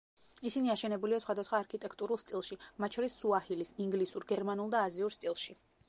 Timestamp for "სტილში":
2.23-2.59, 5.23-5.61